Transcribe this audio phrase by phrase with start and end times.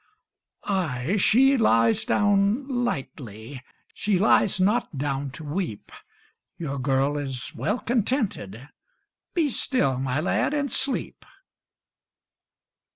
[0.63, 3.61] Ay, she lies down lightly,
[3.93, 5.91] She lies not down to weep:
[6.57, 8.67] Your girl is well contented.
[9.35, 11.23] Be still, my lad, and sleep.